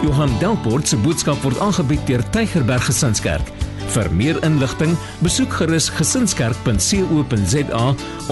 [0.00, 3.50] Johan Delport se boodskap word aangebied deur Tygerberg Gesinskerk.
[3.90, 7.82] Vir meer inligting, besoek gerus gesinskerk.co.za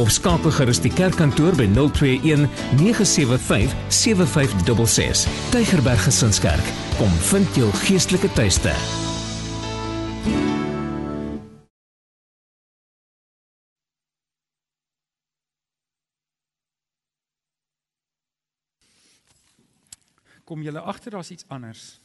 [0.01, 2.47] of skakel gerus die kerkkantoor by 021
[2.79, 5.27] 975 7566.
[5.53, 8.75] Tygerberg Gesinskerk, kom vind jou geestelike tuiste.
[20.49, 22.01] Kom julle agter daar's iets anders.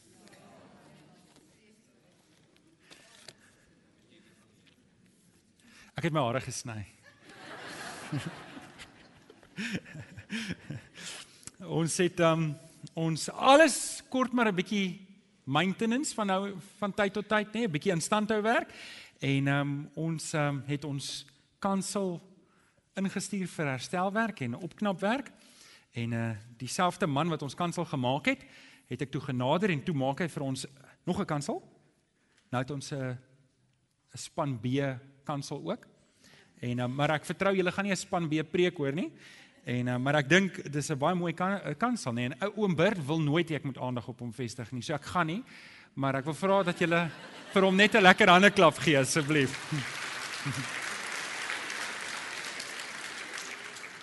[5.94, 6.82] Ek het my hare gesny.
[11.80, 12.50] ons het um
[13.00, 15.06] ons alles kort maar 'n bietjie
[15.44, 18.68] maintenance van nou van tyd tot tyd nê, nee, 'n bietjie instandhou werk
[19.20, 21.26] en um ons um het ons
[21.58, 22.20] kansel
[22.94, 25.30] ingestuur vir herstelwerk en opknapwerk.
[25.94, 28.42] En uh dieselfde man wat ons kansel gemaak het,
[28.90, 30.66] het ek toe genader en toe maak hy vir ons
[31.06, 31.62] nog 'n kansel.
[32.50, 33.14] Nou het ons 'n uh,
[34.14, 34.66] 'n span B
[35.24, 35.86] kansel ook.
[36.60, 39.12] En uh, maar ek vertrou julle gaan nie 'n span B preek hoor nie.
[39.64, 42.30] En uh, maar ek dink dis 'n baie mooi kan, kansel nê.
[42.30, 44.82] En ou oom Bert wil nooit hê ek moet aandag op hom vestig nie.
[44.82, 45.44] So ek gaan nie.
[45.94, 47.10] Maar ek wil vra dat julle
[47.52, 49.54] vir hom net 'n lekker hande klap gee asseblief.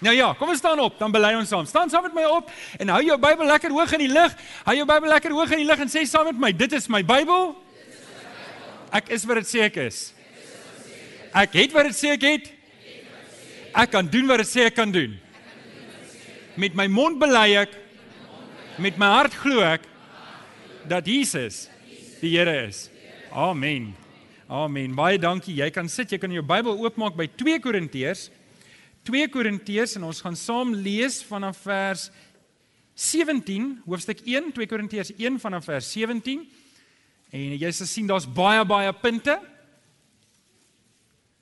[0.01, 1.65] Nou ja, kom ons staan op, dan bely ons saam.
[1.69, 2.47] Staan saam met my op
[2.81, 4.33] en hou jou Bybel lekker hoog in die lug.
[4.65, 6.89] Hou jou Bybel lekker hoog in die lug en sê saam met my, dit is
[6.89, 7.53] my Bybel.
[8.97, 9.99] Ek is wat dit sê ek is.
[11.37, 12.49] Ek het wat dit sê ek het.
[13.77, 15.13] Ek kan doen wat dit sê ek kan doen.
[16.57, 17.77] Met my mond bely ek
[18.81, 19.85] met my hart glo ek
[20.89, 21.67] dat Jesus
[22.23, 22.87] die Here is.
[23.29, 23.91] Amen.
[24.49, 24.97] Amen.
[24.97, 25.61] Baie dankie.
[25.61, 28.40] Jy kan sit, jy kan jou Bybel oopmaak by 2 Korintiërs 2
[29.33, 32.11] Korintiërs en ons gaan saam lees vanaf vers
[32.93, 36.43] 17, hoofstuk 1, 2 Korintiërs 1 vanaf vers 17.
[37.33, 39.39] En jy sal sien daar's baie baie punte.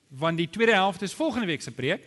[0.08, 2.06] Want die tweede helfte is volgende week se preek.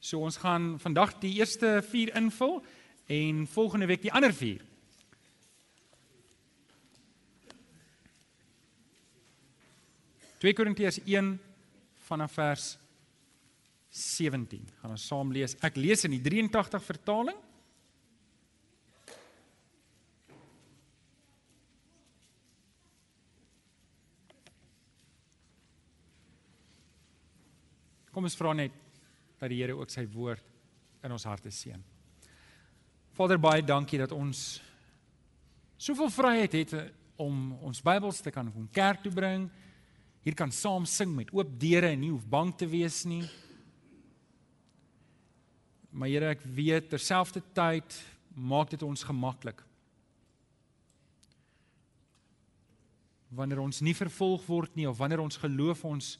[0.00, 2.62] So ons gaan vandag die eerste 4 invul
[3.12, 4.62] en volgende week die ander 4.
[10.40, 11.36] Twee Korintiërs 1
[12.08, 12.81] vanaf vers 17.
[14.80, 15.52] Gaan ons saam lees.
[15.60, 17.36] Ek lees in die 83 vertaling.
[28.12, 28.72] Kom ons vra net
[29.40, 30.44] dat die Here ook sy woord
[31.04, 31.80] in ons harte seën.
[33.12, 34.60] Vader baie dankie dat ons
[35.76, 36.74] soveel vryheid het
[37.20, 39.48] om ons Bybels te kan kom kerk toe bring.
[40.24, 43.24] Hier kan saam sing met oop deure en nie hoef bang te wees nie.
[45.92, 47.98] Maar Here, ek weet terselfdertyd
[48.32, 49.58] maak dit ons gemaklik.
[53.32, 56.14] Wanneer ons nie vervolg word nie of wanneer ons geloof ons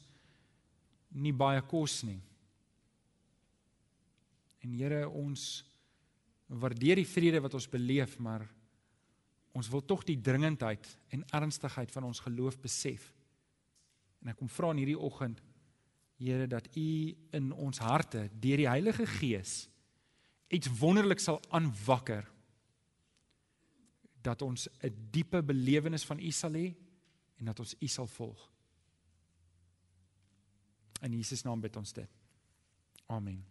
[1.13, 2.19] nie baie kos nie.
[4.61, 5.63] En Here, ons
[6.53, 8.45] waardeer die vrede wat ons beleef, maar
[9.57, 13.09] ons wil tog die dringendheid en ernstigheid van ons geloof besef.
[14.21, 15.41] En ek kom vra in hierdie oggend
[16.23, 16.89] Here dat U
[17.35, 19.67] in ons harte deur die Heilige Gees
[20.53, 22.23] iets wonderlik sal aanwakker
[24.23, 26.73] dat ons 'n diepe belewenis van U sal hê
[27.39, 28.51] en dat ons U sal volg.
[31.01, 32.09] In Jesus naam bid ons dit.
[33.05, 33.43] Amen.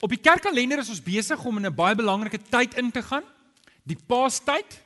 [0.00, 3.24] Op die kerkkalender is ons besig om in 'n baie belangrike tyd in te gaan,
[3.82, 4.82] die Paastyd.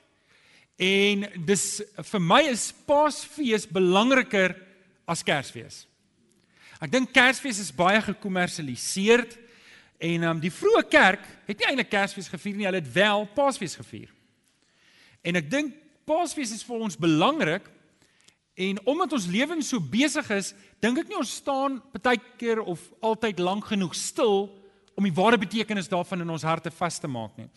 [0.80, 1.64] En dis
[2.10, 4.56] vir my is Paasfees belangriker
[5.06, 5.84] as Kersfees.
[6.82, 9.22] Ek dink Kersfees is baie gekommersialiseer
[10.04, 13.78] en um, die vroeë kerk het nie eintlik Kersfees gevier nie, hulle het wel Paasfees
[13.78, 14.10] gevier.
[15.22, 17.70] En ek dink Paasfees is vir ons belangrik
[18.58, 20.52] en omdat ons lewens so besig is,
[20.82, 24.48] dink ek nie ons staan baie keer of altyd lank genoeg stil
[24.94, 27.48] om die ware betekenis daarvan in ons harte vas te maak nie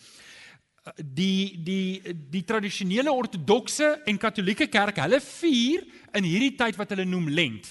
[0.95, 5.85] die die die tradisionele ortodokse en katolieke kerk hulle vier
[6.15, 7.67] in hierdie tyd wat hulle noem lent.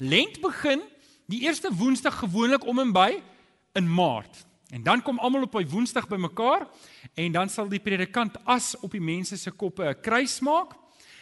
[0.00, 0.82] Lent begin
[1.30, 3.10] die eerste woensdag gewoonlik om en by
[3.78, 4.44] in Maart.
[4.72, 6.68] En dan kom almal op 'n woensdag bymekaar
[7.14, 10.72] en dan sal die predikant as op die mense se koppe 'n kruis maak.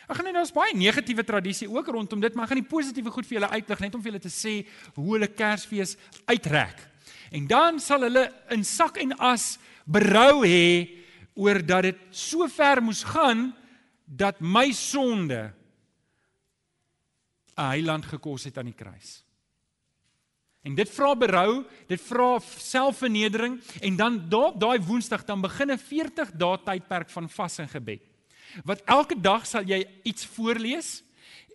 [0.09, 3.11] Ek gaan net daar's baie negatiewe tradisie ook rondom dit, maar ek gaan die positiewe
[3.11, 5.97] goed vir julle uitlig net om vir julle te sê hoe hulle Kersfees
[6.27, 6.89] uitrek.
[7.31, 11.00] En dan sal hulle in sak en as berou hê
[11.35, 13.51] oor dat dit so ver moes gaan
[14.05, 15.53] dat my sonde
[17.57, 19.25] 'n heiland gekos het aan die kruis.
[20.63, 25.79] En dit vra berou, dit vra selfvernedering en dan daar daai Woensdag dan begin 'n
[25.79, 28.03] 40 dae tydperk van vas en gebed.
[28.65, 31.03] Wat elke dag sal jy iets voorlees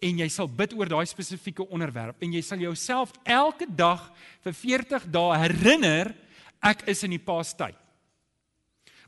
[0.01, 4.11] en jy sal bid oor daai spesifieke onderwerp en jy sal jouself elke dag
[4.43, 6.15] vir 40 dae herinner
[6.61, 7.84] ek is in die paastyd.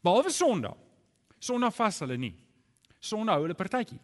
[0.02, 0.76] Behalwe Sondag.
[1.40, 2.34] Sondag vas hulle nie.
[3.00, 4.00] Sondag hou hulle partytjie.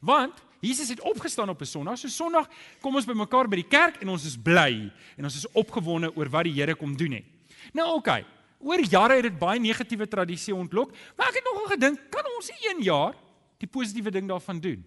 [0.00, 1.98] Want Jesus het opgestaan op 'n Sondag.
[1.98, 2.48] So Sondag
[2.80, 6.28] kom ons bymekaar by die kerk en ons is bly en ons is opgewonde oor
[6.28, 7.24] wat die Here kom doen het.
[7.72, 7.98] Nou oké.
[7.98, 8.26] Okay,
[8.62, 12.50] oor jare het dit baie negatiewe tradisie ontlok, maar ek het nogal gedink, kan ons
[12.62, 13.14] een jaar
[13.58, 14.84] die positiewe ding daarvan doen?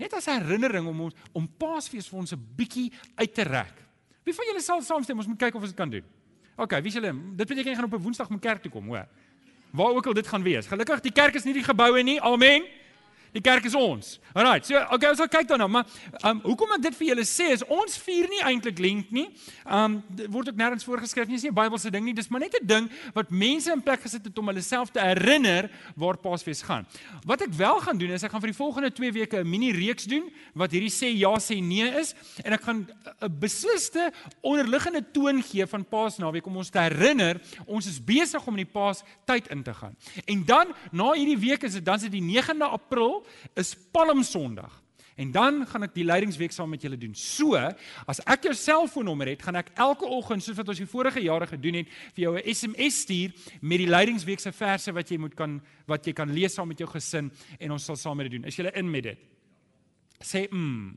[0.00, 3.74] Net as herinnering om ons om Paasfees vir ons 'n bietjie uit te rek.
[4.24, 6.04] Wie van julle sal saamstem ons moet kyk of ons dit kan doen?
[6.56, 9.06] OK, wie sal dit beteken jy gaan op 'n Woensdag met kerk toe kom, hoor.
[9.72, 10.66] Waar ook al dit gaan wees.
[10.66, 12.20] Gelukkig die kerk is nie die geboue nie.
[12.20, 12.62] Amen.
[13.32, 14.18] Die kerk is ons.
[14.36, 14.68] Alrite.
[14.68, 15.88] So, okay, ons sal kyk daarna, maar
[16.28, 19.24] um hoekom ek dit vir julle sê is ons vier nie eintlik lent nie.
[19.64, 20.00] Um
[20.34, 22.12] word ook nêrens voorgeskryf nie, is nie 'n Bybelse ding nie.
[22.12, 25.00] Dis maar net 'n ding wat mense in plek gesit het om hulle self te
[25.00, 26.86] herinner waar Paasfees gaan.
[27.24, 29.72] Wat ek wel gaan doen is ek gaan vir die volgende 2 weke 'n mini
[29.72, 32.14] reeks doen wat hierdie sê ja sê nee is
[32.44, 32.86] en ek gaan
[33.22, 34.12] 'n besliste
[34.42, 38.72] onderliggende toon gee van Paasnaweek om ons te herinner ons is besig om in die
[38.72, 39.96] Paas tyd in te gaan.
[40.26, 43.21] En dan na hierdie week is dit dan dit die 9de April
[43.54, 44.82] is Palm Sondag.
[45.14, 47.12] En dan gaan ek die leidingsweek saam met julle doen.
[47.18, 47.58] So,
[48.08, 51.46] as ek jou selfoonnommer het, gaan ek elke oggend soos wat ons die vorige jare
[51.50, 53.30] gedoen het, vir jou 'n SMS stuur
[53.60, 56.78] met die leidingsweek se verse wat jy moet kan wat jy kan lees saam met
[56.78, 58.48] jou gesin en ons sal saam met dit doen.
[58.48, 59.18] Is jy in met dit?
[60.20, 60.96] Sê mm.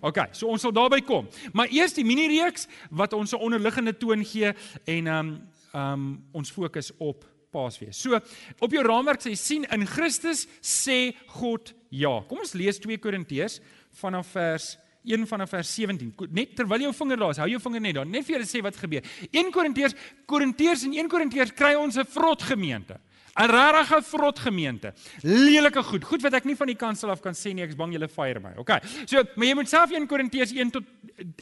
[0.00, 1.28] OK, so ons sal daarby kom.
[1.52, 4.54] Maar eers die mini reeks wat ons 'n onderliggende toon gee
[4.86, 8.00] en ehm um, ehm um, ons fokus op Paasfees.
[8.00, 8.18] So,
[8.60, 12.14] op jou raamwerk sê sien in Christus sê God ja.
[12.28, 13.60] Kom ons lees 2 Korintiërs
[14.00, 14.72] vanaf vers
[15.04, 16.12] 1 vanaf vers 17.
[16.30, 18.08] Net terwyl jou vinger daar is, hou jou vinger net daar.
[18.08, 19.06] Net vir julle sê wat gebeur.
[19.30, 19.96] 1 Korintiërs,
[20.30, 22.98] Korintiërs en 1 Korintiërs kry ons 'n vrot gemeente.
[23.32, 24.92] 'n Rarige vrot gemeente.
[25.22, 26.04] Lelike goed.
[26.04, 28.08] Goed wat ek nie van die kansel af kan sê nie, ek is bang julle
[28.08, 28.52] fire my.
[28.60, 28.74] OK.
[29.06, 30.84] So, maar jy moet self 1 Korintiërs 1 tot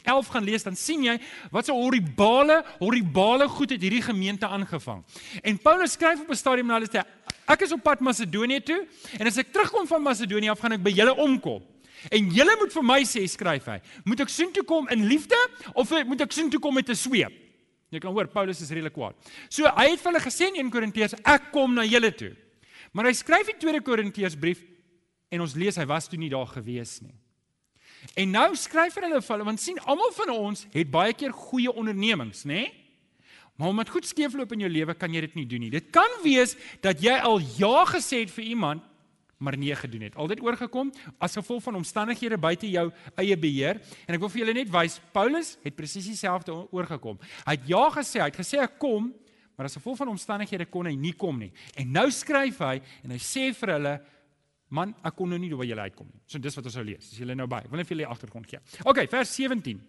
[0.05, 1.17] 11 gaan lees, dan sien jy
[1.51, 5.03] wat so horribale, horribale goed het hierdie gemeente aangevang.
[5.43, 7.03] En Paulus skryf op 'n stadium na hulle sê,
[7.49, 8.87] ek is op pad Macedonië toe
[9.19, 11.63] en as ek terugkom van Macedonië af gaan ek by julle omkom.
[12.09, 15.37] En julle moet vir my sê, skryf hy, moet ek soontoe kom in liefde
[15.75, 17.50] of moet ek soontoe kom met 'n sweep?
[17.91, 19.17] Jy kan hoor Paulus is redelik kwaad.
[19.51, 22.35] So hy het vir hulle gesê in 1 Korintiërs, ek kom na julle toe.
[22.95, 24.63] Maar hy skryf die 2 Korintiërs brief
[25.31, 27.15] en ons lees hy was toe nie daar gewees nie.
[28.19, 31.35] En nou skryf hy hulle vir hulle want sien almal van ons het baie keer
[31.37, 32.69] goeie ondernemings, nê?
[33.61, 35.73] Maar omdat goed skeefloop in jou lewe kan jy dit nie doen nie.
[35.75, 38.87] Dit kan wees dat jy al ja gesê het vir iemand
[39.41, 40.17] maar nee gedoen het.
[40.21, 42.91] Al dit oorgekom as gevolg van omstandighede buite jou
[43.21, 47.19] eie beheer en ek wil vir julle net wys Paulus het presies dieselfde oorgekom.
[47.47, 49.09] Hy het ja gesê, hy het gesê ek kom,
[49.57, 51.51] maar as gevolg van omstandighede kon hy nie kom nie.
[51.81, 53.99] En nou skryf hy en hy sê vir hulle
[54.71, 56.21] Man, ek kon nou nie by julle uitkom nie.
[56.31, 57.09] So dis wat ons sou lees.
[57.11, 57.65] As julle nou by.
[57.67, 58.61] Ek wil net vir julle agtergrond gee.
[58.87, 59.81] OK, vers 17.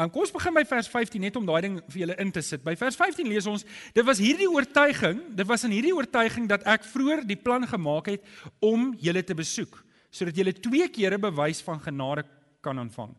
[0.00, 2.40] Um, kom ons begin by vers 15 net om daai ding vir julle in te
[2.40, 2.62] sit.
[2.64, 6.64] By vers 15 lees ons: Dit was hierdie oortuiging, dit was in hierdie oortuiging dat
[6.64, 8.30] ek vroeër die plan gemaak het
[8.64, 12.24] om julle te besoek, sodat julle twee kere bewys van genade
[12.64, 13.12] kan ontvang.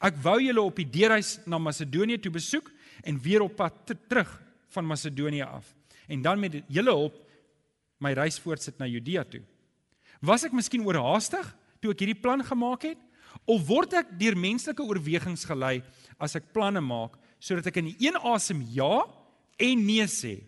[0.00, 2.72] Ek wou julle op die deurreis na Macedonië toe besoek
[3.04, 4.32] en weer op pad terug
[4.72, 5.68] van Macedonië af.
[6.08, 7.20] En dan met julle hulp
[8.00, 9.42] my reis voortsit na Judea toe.
[10.24, 11.44] Was ek miskien oorhaastig
[11.80, 13.08] toe ek hierdie plan gemaak het
[13.50, 15.80] of word ek deur menslike oorwegings gelei
[16.20, 19.02] as ek planne maak sodat ek in een asem ja
[19.60, 20.38] en nee sê?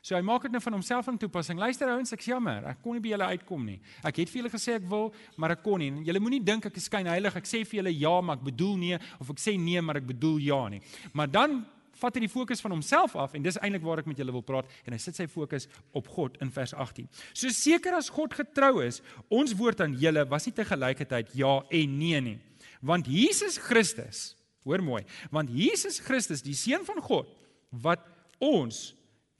[0.00, 1.58] So hy maak dit nou van homself in toepassing.
[1.60, 3.76] Luister ouens, ek jammer, ek kon nie by julle uitkom nie.
[4.00, 5.90] Ek het vir julle gesê ek wil, maar ek kon nie.
[5.92, 7.36] En julle moenie dink ek is skyn heilig.
[7.36, 10.08] Ek sê vir julle ja, maar ek bedoel nee of ek sê nee, maar ek
[10.08, 10.80] bedoel ja nie.
[11.12, 11.60] Maar dan
[12.00, 14.44] vat hy die fokus van homself af en dis eintlik waar ek met julle wil
[14.46, 17.08] praat en hy sit sy fokus op God in vers 18.
[17.32, 21.56] So seker as God getrou is, ons woord aan julle was nie te gelykheid ja
[21.70, 22.38] en nee nie.
[22.80, 25.02] Want Jesus Christus, hoor mooi,
[25.32, 27.28] want Jesus Christus, die seun van God
[27.70, 28.04] wat
[28.40, 28.90] ons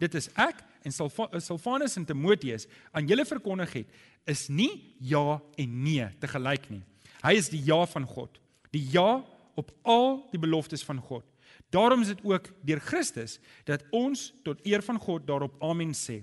[0.00, 3.98] dit is ek en Silvanus en Timoteus aan julle verkondig het,
[4.28, 6.82] is nie ja en nee te gelyk nie.
[7.20, 8.38] Hy is die ja van God.
[8.72, 9.20] Die ja
[9.60, 11.24] op al die beloftes van God.
[11.70, 16.20] Daarom is dit ook deur Christus dat ons tot eer van God daarop amen sê.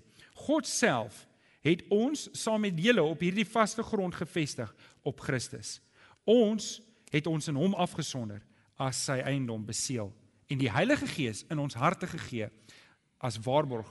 [0.47, 1.25] God self
[1.65, 4.69] het ons saam met julle op hierdie vaste grond gevestig
[5.07, 5.79] op Christus.
[6.23, 6.77] Ons
[7.11, 8.43] het ons in hom afgesonder
[8.77, 10.11] as sy eiendom beseël
[10.47, 12.49] en die Heilige Gees in ons harte gegee
[13.23, 13.89] as waarborg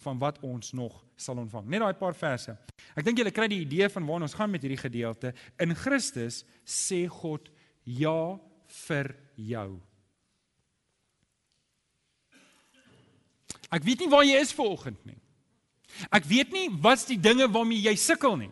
[0.00, 1.66] van wat ons nog sal ontvang.
[1.68, 2.54] Net daai paar verse.
[2.96, 5.34] Ek dink julle kry die idee van waar ons gaan met hierdie gedeelte.
[5.60, 7.50] In Christus sê God
[7.84, 8.38] ja
[8.86, 9.80] vir jou.
[13.70, 15.18] Ek weet nie waar jy is vanoggend nie.
[16.10, 18.50] Ek weet nie wat's die dinge waarmee jy sukkel nie.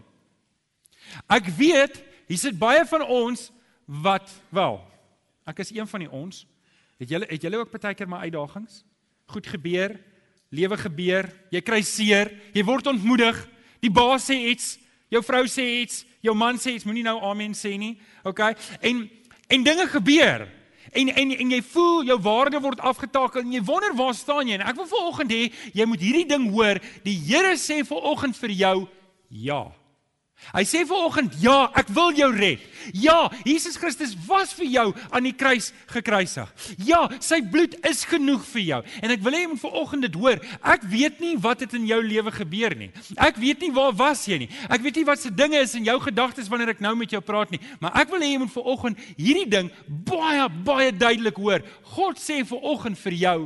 [1.31, 3.49] Ek weet hier sit baie van ons
[3.87, 4.81] wat wel.
[5.49, 6.45] Ek is een van die ons.
[7.01, 8.83] Het julle het julle ook baie keer my uitdagings?
[9.33, 9.95] Goed gebeur,
[10.51, 13.39] lewe gebeur, jy kry seer, jy word ontmoedig,
[13.85, 14.77] die baas sê iets,
[15.13, 17.97] jou vrou sê iets, jou man sê iets, moenie nou amen sê nie.
[18.27, 18.45] OK?
[18.81, 19.07] En
[19.49, 20.43] en dinge gebeur.
[20.93, 24.59] En en en jy voel jou waarde word afgetakel en jy wonder waar staan jy?
[24.59, 25.43] En ek wil vanoggend hê
[25.77, 26.81] jy moet hierdie ding hoor.
[27.05, 28.77] Die Here sê vanoggend vir jou
[29.29, 29.63] ja.
[30.55, 32.63] Hy sê vanoggend ja, ek wil jou red.
[32.97, 36.49] Ja, Jesus Christus was vir jou aan die kruis gekruisig.
[36.87, 38.81] Ja, sy bloed is genoeg vir jou.
[39.03, 40.41] En ek wil hê jy moet vanoggend dit hoor.
[40.63, 42.91] Ek weet nie wat het in jou lewe gebeur nie.
[43.21, 44.51] Ek weet nie waar was jy nie.
[44.71, 47.21] Ek weet nie wat se dinge is in jou gedagtes wanneer ek nou met jou
[47.25, 47.61] praat nie.
[47.83, 49.71] Maar ek wil hê jy moet vanoggend hierdie ding
[50.09, 51.67] baie baie duidelik hoor.
[51.99, 53.39] God sê vanoggend vir jou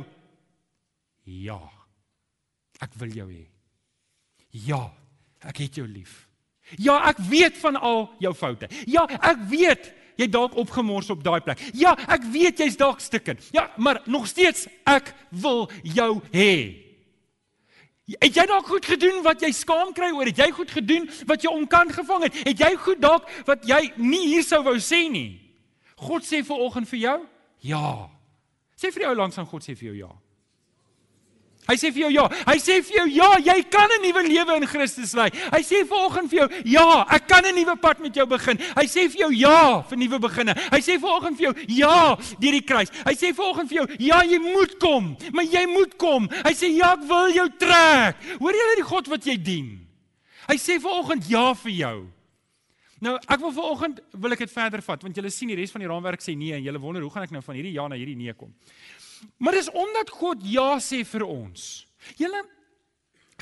[1.23, 1.59] ja.
[2.83, 3.45] Ek wil jou hê.
[4.67, 4.81] Ja,
[5.47, 6.22] ek het jou lief.
[6.77, 8.69] Ja, ek weet van al jou foute.
[8.89, 11.61] Ja, ek weet jy dalk opgemors op daai plek.
[11.73, 13.39] Ja, ek weet jy's dalk stikken.
[13.55, 16.79] Ja, maar nog steeds ek wil jou hê.
[18.19, 20.27] Het jy dalk goed gedoen wat jy skaam kry oor?
[20.27, 22.41] Het jy goed gedoen wat jy onkant gevang het?
[22.49, 25.39] Het jy goed dalk wat jy nie hier sou wou sê nie?
[26.03, 27.15] God sê vir oggend vir jou?
[27.63, 28.09] Ja.
[28.75, 30.11] Sê vir jou langs aan God sê vir jou ja.
[31.63, 32.25] Hy sê vir jou ja.
[32.47, 35.29] Hy sê vir jou ja, jy kan 'n nuwe lewe in Christus lei.
[35.31, 38.57] Hy sê vanoggend vir jou ja, ek kan 'n nuwe pad met jou begin.
[38.57, 40.53] Hy sê vir jou ja vir nuwe beginne.
[40.71, 42.91] Hy sê vanoggend vir jou ja deur die kruis.
[43.05, 46.27] Hy sê vanoggend vir jou ja, jy moet kom, maar jy moet kom.
[46.27, 48.15] Hy sê ja, ek wil jou trek.
[48.39, 49.87] Hoor jy die God wat jy dien?
[50.49, 51.97] Hy sê vanoggend ja vir jou.
[53.03, 55.83] Nou, ek wil vanoggend wil ek dit verder vat want julle sien die res van
[55.83, 57.99] die raamwerk sê nee en julle wonder hoe gaan ek nou van hierdie ja na
[57.99, 58.53] hierdie nee kom.
[59.37, 61.87] Maar dis omdat God ja sê vir ons.
[62.19, 62.43] Julle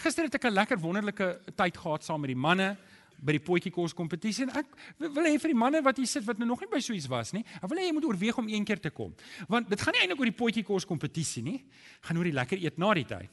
[0.02, 2.78] gister het ek 'n lekker wonderlike tyd gehad saam met die manne
[3.22, 4.66] by die potjie kos kompetisie en ek
[4.98, 7.08] wil hê vir die manne wat hier sit wat nou nog nie by so iets
[7.08, 9.14] was nie, ek wil hê jy moet oorweeg om een keer te kom.
[9.48, 11.64] Want dit gaan nie eintlik oor die potjie kos kompetisie nie,
[12.02, 13.30] gaan oor die lekker eet na die tyd.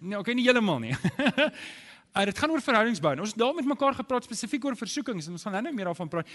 [0.00, 0.94] Nee, okay, nie heeltemal nie.
[0.94, 3.16] Uh, dit gaan oor verhoudingsbou.
[3.20, 6.08] Ons het daar met mekaar gepraat spesifiek oor versoekings en ons gaan nou meer daarvan
[6.08, 6.30] praat.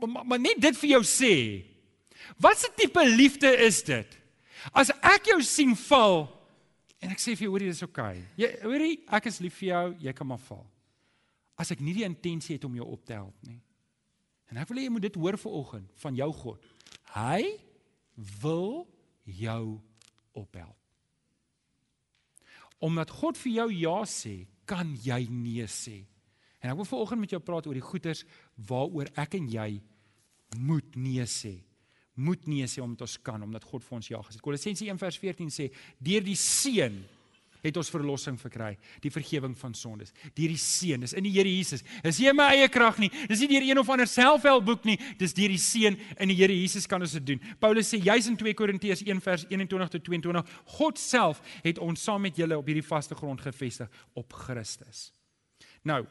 [0.00, 1.34] Maar, maar net dit vir jou sê.
[2.40, 4.21] Wat 'n tipe liefde is dit?
[4.70, 6.28] As ek jou sien val
[7.02, 8.20] en ek sê vir jou hoorie dis oukei.
[8.20, 8.28] Okay.
[8.38, 10.62] Jy hoorie ek is lief vir jou, jy kan maar val.
[11.58, 13.58] As ek nie die intensie het om jou op te help nie.
[14.52, 16.70] En ek wil hê jy moet dit hoor vanoggend van jou God.
[17.16, 17.42] Hy
[18.42, 18.84] wil
[19.24, 19.64] jou
[20.38, 20.78] ophelp.
[22.82, 26.02] Omdat God vir jou ja sê, kan jy nee sê.
[26.62, 28.22] En ek wil vanoggend met jou praat oor die goeters
[28.68, 29.68] waaroor ek en jy
[30.60, 31.56] moet nee sê
[32.14, 34.40] moet nee sê omdat ons kan omdat God vir ons ja gesê.
[34.40, 37.02] Kolossense 1:14 sê deur die seun
[37.62, 40.10] het ons verlossing verkry, die vergifnis van sondes.
[40.34, 41.84] Deur die seun, dis in die Here Jesus.
[42.02, 45.34] Dis nie my eie krag nie, dis nie deur een of ander selfhelpboek nie, dis
[45.36, 47.44] deur die seun in die Here Jesus kan ons dit doen.
[47.62, 52.36] Paulus sê juis in 2 Korintiërs 1:21 tot 22, God self het ons saam met
[52.36, 55.12] julle op hierdie vaste grond gevestig op Christus.
[55.86, 56.02] Nou,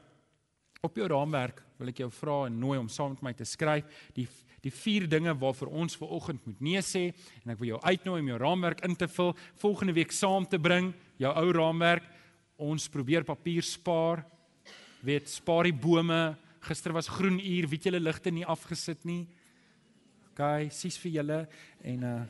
[0.82, 3.86] op jou raamwerk wil ek jou vra en nooi om saam met my te skryf
[4.16, 4.24] die
[4.64, 7.04] die vier dinge waarvoor ons ver oggend moet nee sê
[7.44, 9.30] en ek wil jou uitnooi om jou raamwerk in te vul
[9.62, 10.90] volgende week saam te bring
[11.22, 12.08] jou ou raamwerk.
[12.58, 14.26] Ons probeer papier spaar
[15.06, 16.34] weet spaar die bome.
[16.66, 19.28] Gister was groen uur weet julle ligte nie afgesit nie.
[20.34, 21.44] OK sies vir julle
[21.94, 22.22] en uh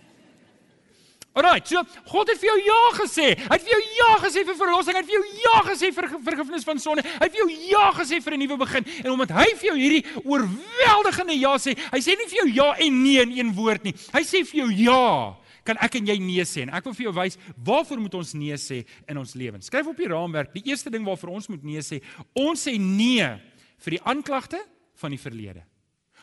[1.32, 1.80] Alraai, so
[2.12, 3.28] God het vir jou ja gesê.
[3.40, 6.08] Hy het vir jou ja gesê vir verlossing, hy het vir jou ja gesê vir
[6.26, 7.06] vergifnis van sonde.
[7.08, 8.86] Hy het vir jou ja gesê vir 'n nuwe begin.
[9.06, 12.74] En omdat hy vir jou hierdie oorweldigende ja sê, hy sê nie vir jou ja
[12.76, 13.94] en nee in een woord nie.
[14.12, 15.38] Hy sê vir jou ja.
[15.64, 16.64] Kan ek en jy nee sê?
[16.64, 19.66] En ek wil vir jou wys waarvoor moet ons nee sê in ons lewens.
[19.66, 20.54] Skryf op die raamwerk.
[20.54, 22.02] Die eerste ding waarvoor ons moet nee sê,
[22.34, 23.24] ons sê nee
[23.78, 24.60] vir die aanklagte
[24.96, 25.64] van die verlede.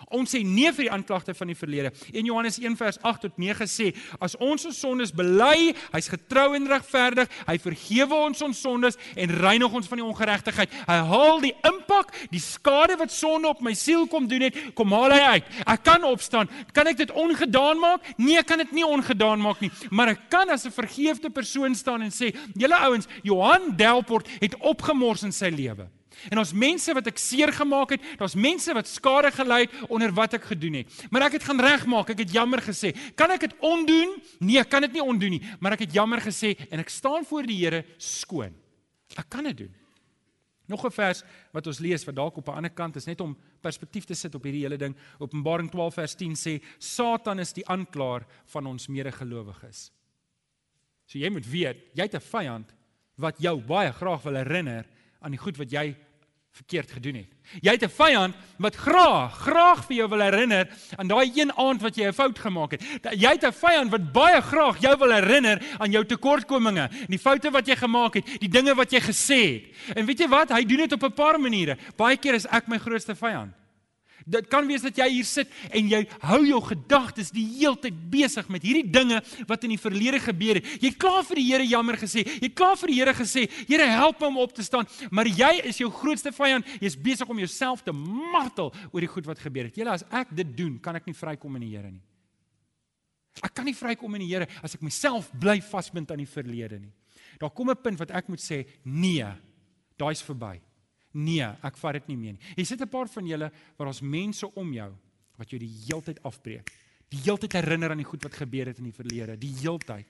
[0.07, 1.93] Ons sê nee vir die aanklagte van die verlede.
[2.13, 3.91] In Johannes 1 vers 8 tot 9 sê,
[4.21, 9.35] as ons ons sondes bely, hy's getrou en regverdig, hy vergewe ons ons sondes en
[9.43, 10.79] reinig ons van die ongeregtigheid.
[10.89, 14.95] Hy haal die impak, die skade wat sonde op my siel kom doen het, kom
[14.97, 15.53] haal hy uit.
[15.67, 16.51] Ek kan opstaan.
[16.77, 18.07] Kan ek dit ongedaan maak?
[18.17, 21.75] Nee, ek kan dit nie ongedaan maak nie, maar ek kan as 'n vergeefde persoon
[21.75, 25.89] staan en sê, julle ouens, Johan Delport het opgemors in sy lewe.
[26.31, 30.13] En ons mense wat ek seer gemaak het, daar's mense wat skade gelei het onder
[30.13, 30.95] wat ek gedoen het.
[31.11, 32.11] Maar ek het gaan regmaak.
[32.11, 32.93] Ek het jammer gesê.
[33.15, 34.17] Kan ek dit ondoen?
[34.41, 37.25] Nee, ek kan dit nie ondoen nie, maar ek het jammer gesê en ek staan
[37.29, 38.55] voor die Here skoon.
[39.17, 39.75] Ek kan dit doen.
[40.69, 41.23] Nog 'n vers
[41.53, 44.35] wat ons lees wat dalk op 'n ander kant is net om perspektief te sit
[44.35, 44.95] op hierdie hele ding.
[45.19, 49.91] Openbaring 12 vers 10 sê Satan is die aanklaer van ons medegelowiges.
[51.07, 52.75] So jy moet weet, jy het 'n vyand
[53.17, 54.87] wat jou baie graag wil herinner
[55.21, 55.97] aan die goed wat jy
[56.59, 57.31] verkeerd gedoen het.
[57.65, 61.81] Jy het 'n vyand wat graag, graag vir jou wil herinner aan daai een aand
[61.83, 62.83] wat jy 'n fout gemaak het.
[63.15, 67.51] Jy het 'n vyand wat baie graag jou wil herinner aan jou tekortkominge, die foute
[67.51, 69.97] wat jy gemaak het, die dinge wat jy gesê het.
[69.97, 70.51] En weet jy wat?
[70.51, 71.77] Hy doen dit op 'n paar maniere.
[71.97, 73.53] Baie keer is ek my grootste vyand.
[74.29, 78.49] Dit kan wees dat jy hier sit en jy hou jou gedagtes die heeltyd besig
[78.53, 80.69] met hierdie dinge wat in die verlede gebeur het.
[80.83, 82.27] Jy klaar vir die Here jammer gesê.
[82.43, 85.51] Jy klaar vir die Here gesê, Here help my om op te staan, maar jy
[85.71, 86.69] is jou grootste vyand.
[86.83, 89.81] Jy's besig om jouself te martel oor die goed wat gebeur het.
[89.81, 92.05] Julle as ek dit doen, kan ek nie vrykom in die Here nie.
[93.45, 96.83] Ek kan nie vrykom in die Here as ek myself bly vasbind aan die verlede
[96.83, 96.93] nie.
[97.41, 99.25] Daar kom 'n punt wat ek moet sê, nee,
[99.97, 100.61] daai's verby.
[101.13, 102.55] Nee, ek vat dit nie meer nie.
[102.57, 104.93] Jy sit 'n paar van julle waar ons mense om jou
[105.37, 106.73] wat jou die heeltyd afbreek.
[107.09, 110.07] Die heeltyd herinner aan die goed wat gebeur het in die verlede, die heeltyd.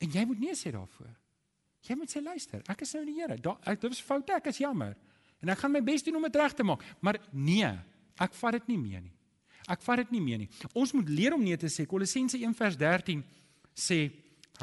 [0.00, 1.14] En jy moet nee sê daarvoor.
[1.86, 3.36] Jy moet sê luister, ek is nou in die Here.
[3.36, 4.96] Dit was foute, ek is jammer.
[5.40, 7.70] En ek gaan my bes doen om dit reg te maak, maar nee,
[8.18, 9.14] ek vat dit nie meer nie.
[9.68, 10.48] Ek vat dit nie meer nie.
[10.72, 11.84] Ons moet leer om nee te sê.
[11.86, 13.22] Kolossense 1:13
[13.76, 13.98] sê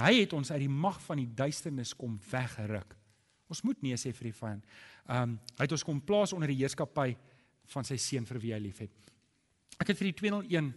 [0.01, 2.95] hy het ons uit die mag van die duisternis kom weggeruk.
[3.51, 4.65] Ons moet nee sê vir die vyand.
[5.05, 7.15] Um hy het ons kom plaas onder die heerskappy
[7.73, 9.13] van sy seun vir wie hy liefhet.
[9.79, 10.73] Ek het vir die 201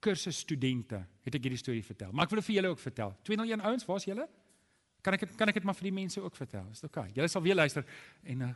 [0.00, 2.12] kursus studente het ek hierdie storie vertel.
[2.12, 3.12] Maar ek wil vir julle ook vertel.
[3.28, 4.26] 201 ouens, waar's julle?
[5.04, 6.66] Kan ek kan ek dit maar vir die mense ook vertel?
[6.72, 7.06] Is dit oukei?
[7.08, 7.16] Okay?
[7.16, 7.84] Julle sal weer luister
[8.24, 8.50] en uh,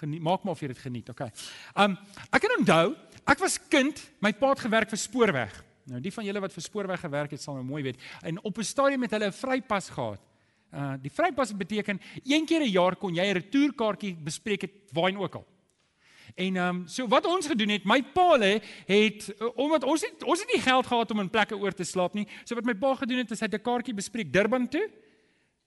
[0.00, 1.30] geniet, maak maar of jy dit geniet, oukei.
[1.30, 1.84] Okay.
[1.84, 1.96] Um
[2.30, 2.94] ek kan onthou,
[3.30, 5.54] ek was kind, my pa het gewerk vir spoorweg.
[5.90, 8.00] Nou die van julle wat vir spoorweg gewerk het, sal nou mooi weet.
[8.22, 10.20] En op 'n stadium het hulle 'n vrypas gehad.
[10.74, 15.18] Uh die vrypas beteken een keer 'n jaar kon jy 'n retourkaartjie bespreek het waarheen
[15.18, 15.46] ook al.
[16.34, 20.00] En ehm um, so wat ons gedoen het, my pa lê het uh, omdat ons
[20.00, 22.26] het ons het nie geld gehad om in plekke oor te slaap nie.
[22.44, 24.90] So wat my pa gedoen het, is hy het 'n kaartjie bespreek Durban toe.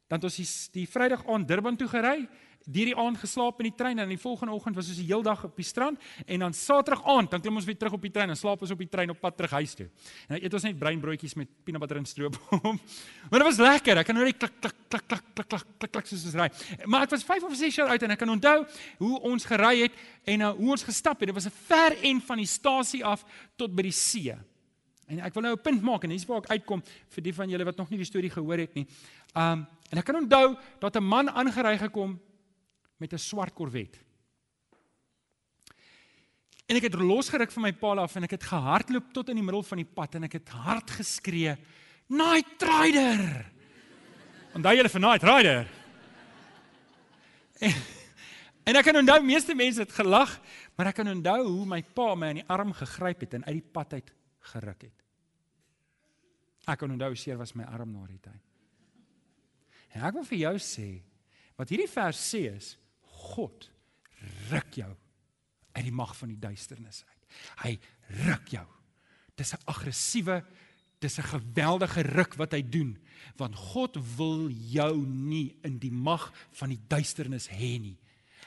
[0.08, 2.28] Dan het ons die, die Vrydag aand Durban toe gery
[2.68, 5.24] deur die aand geslaap in die trein en die volgende oggend was ons die hele
[5.24, 8.12] dag op die strand en dan Saterdag aand dan klim ons weer terug op die
[8.12, 9.88] trein en slaap ons op die trein op pad terug huis toe.
[10.28, 12.36] En dan eet ons net breinbroodjies met peanut butter en stroop.
[13.30, 14.02] maar dit was lekker.
[14.04, 16.50] Ek kan nou net klik klik klik klik klik klik klik klik soos ons ry.
[16.86, 18.58] Maar ek was 5 of 6 jaar oud en ek kan onthou
[19.00, 21.32] hoe ons gery het en uh, hoe ons gestap het.
[21.32, 23.24] Dit was 'n ver end van die stasie af
[23.56, 24.36] tot by die see.
[25.08, 27.50] En ek wil nou 'n punt maak en hier's waar ek uitkom vir die van
[27.50, 28.88] julle wat nog nie die storie gehoor het nie.
[29.36, 32.20] Um en ek kan onthou dat 'n man aangery gekom
[32.98, 34.00] met 'n swart korvet.
[36.68, 39.44] En ek het losgeruk van my paal af en ek het gehardloop tot in die
[39.44, 41.56] middel van die pad en ek het hard geskree:
[42.08, 43.46] "Night Rider!"
[44.54, 45.68] Onthou julle vir Night Rider?
[47.60, 47.74] En,
[48.64, 50.40] en ek kan onthou meeste mense het gelag,
[50.76, 53.60] maar ek kan onthou hoe my pa my aan die arm gegryp het en uit
[53.62, 54.12] die pad uit
[54.54, 55.04] geruk het.
[56.68, 58.44] Ek kan onthou seer was my arm na die tyd.
[59.96, 60.90] En ek wil vir jou sê
[61.58, 62.76] wat hierdie vers sê is
[63.34, 63.70] God
[64.50, 64.94] ruk jou
[65.78, 67.28] uit die mag van die duisternis uit.
[67.62, 67.74] Hy
[68.26, 68.66] ruk jou.
[69.38, 70.44] Dis 'n aggressiewe,
[71.00, 72.98] dis 'n geweldige ruk wat hy doen,
[73.38, 77.98] want God wil jou nie in die mag van die duisternis hê nie.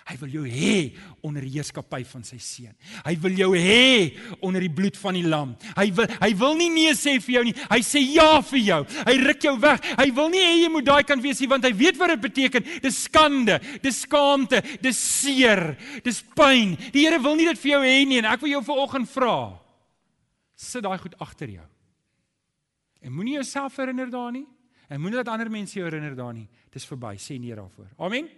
[0.09, 0.93] Hy wil jou hê
[1.27, 2.73] onder die heerskappy van sy seun.
[3.05, 5.53] Hy wil jou hê onder die bloed van die lam.
[5.77, 7.55] Hy wil hy wil nie nee sê vir jou nie.
[7.71, 8.81] Hy sê ja vir jou.
[9.07, 9.87] Hy ruk jou weg.
[10.01, 12.25] Hy wil nie hê jy moet daai kan wees nie want hy weet wat dit
[12.27, 12.69] beteken.
[12.83, 15.75] Dis skande, dis skaamte, dis seer,
[16.07, 16.77] dis pyn.
[16.95, 19.37] Die Here wil nie dit vir jou hê nie en ek wil jou vanoggend vra.
[20.61, 21.67] Sit daai goed agter jou.
[23.01, 24.47] En moenie jouself herinner daarin nie.
[24.91, 26.49] En moenie dat ander mense jou herinner daarin nie.
[26.75, 27.15] Dis verby.
[27.17, 27.89] Sê nee daarvoor.
[27.99, 28.29] Amen.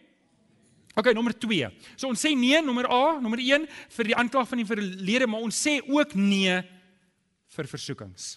[0.99, 1.71] OK, nommer 2.
[1.97, 3.65] So ons sê nee, nommer A, nommer 1
[3.97, 6.59] vir die aanklag van die verlede, maar ons sê ook nee
[7.57, 8.35] vir versoekings.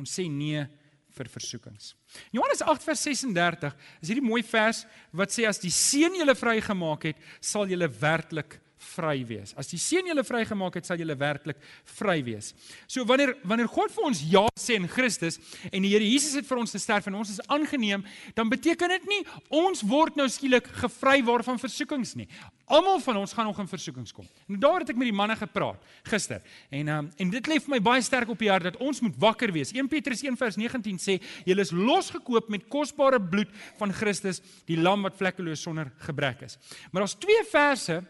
[0.00, 0.64] Ons sê nee
[1.12, 1.92] vir versoekings.
[2.32, 7.10] Johannes 8 vers 36 is hierdie mooi vers wat sê as die seun julle vrygemaak
[7.10, 9.54] het, sal julle werklik vry wees.
[9.58, 11.60] As die seun julle vrygemaak het, sal julle werklik
[11.98, 12.52] vry wees.
[12.90, 15.38] So wanneer wanneer God vir ons ja sê in Christus
[15.70, 18.04] en die Here Jesus het vir ons gesterf en ons is aangeneem,
[18.36, 19.20] dan beteken dit nie
[19.62, 22.28] ons word nou skielik gevry waarvan versoekings nie.
[22.72, 24.26] Almal van ons gaan nog in versoekings kom.
[24.48, 26.40] En daar het ek met die manne gepraat gister.
[26.72, 29.16] En um, en dit lê vir my baie sterk op die hart dat ons moet
[29.20, 29.74] wakker wees.
[29.76, 35.18] 1 Petrus 1:19 sê, julle is losgekoop met kosbare bloed van Christus, die lam wat
[35.18, 36.58] vlekkeloos sonder gebrek is.
[36.90, 38.00] Maar daar's twee verse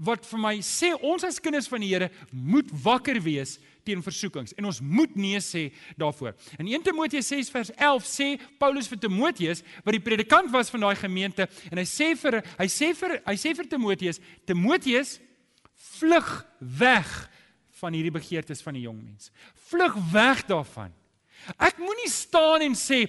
[0.00, 4.54] wat vir my sê ons as kinders van die Here moet wakker wees teen versoekings
[4.56, 5.66] en ons moet nee sê
[6.00, 6.36] daarvoor.
[6.58, 8.28] In 1 Timoteus 6 vers 11 sê
[8.60, 12.68] Paulus vir Timoteus wat die predikant was van daai gemeente en hy sê vir hy
[12.70, 15.18] sê vir hy sê vir Timoteus Timoteus
[15.98, 16.30] vlug
[16.80, 17.12] weg
[17.80, 19.30] van hierdie begeertes van die jong mens.
[19.70, 20.92] Vlug weg daarvan.
[21.56, 23.04] Ek moenie staan en sê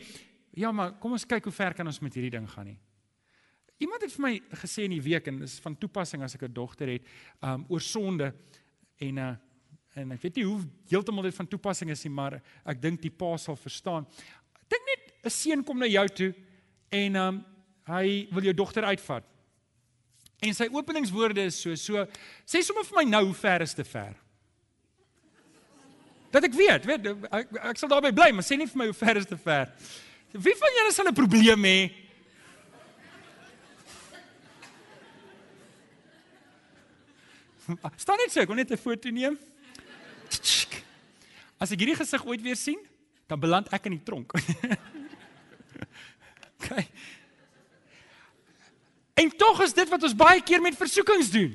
[0.52, 2.80] Ja, maar kom ons kyk hoe ver kan ons met hierdie ding gaan nie.
[3.82, 6.54] Iemand het vir my gesê in die week en dis van toepassing as ek 'n
[6.54, 7.04] dogter het,
[7.42, 8.34] um oor sonde
[9.00, 9.36] en uh
[9.94, 13.12] en ek weet nie hoe heeltemal dit van toepassing is nie, maar ek dink die
[13.12, 14.06] pa sal verstaan.
[14.70, 16.34] Dink net 'n seun kom na jou toe
[16.92, 17.46] en um
[17.88, 19.24] hy wil jou dogter uitvat.
[20.42, 22.06] En sy openingswoorde is so so
[22.46, 24.16] sê sommer vir my nou hoe ver is te ver?
[26.32, 28.94] Dat ek weet, weet ek, ek sal daarby bly, maar sê nie vir my hoe
[28.94, 29.74] ver is te ver.
[30.32, 32.11] Wie van julle sal 'n probleem hê?
[37.96, 39.38] Staan net so, ek wil net 'n foto neem.
[41.60, 42.80] As ek hierdie gesig ooit weer sien,
[43.28, 44.34] dan beland ek in die tronk.
[46.58, 46.70] OK.
[49.14, 51.52] En tog is dit wat ons baie keer met versoekings doen.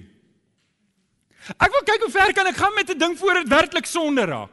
[1.56, 4.24] Ek wil kyk hoe ver kan ek gaan met 'n ding voor dit werklik sonde
[4.24, 4.50] raak.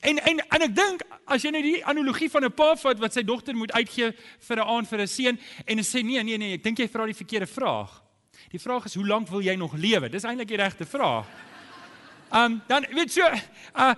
[0.00, 3.12] En en en ek dink as jy nou die analogie van 'n pa vat wat
[3.12, 6.38] sy dogter moet uitgee vir 'n aand vir 'n seun en hy sê nee nee
[6.38, 8.03] nee, ek dink jy vra die verkeerde vraag.
[8.50, 10.08] Die vraag is hoe lank wil jy nog lewe?
[10.08, 11.26] Dis eintlik die regte vraag.
[12.34, 13.92] Um dan weet so uh,